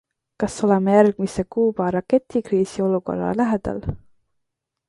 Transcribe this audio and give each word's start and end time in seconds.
Kas 0.43 0.53
oleme 0.67 0.95
järgmise 0.95 1.45
Kuuba 1.57 1.91
raketikriisi 1.97 2.87
olukorra 2.89 3.31
lähedal? 3.43 3.87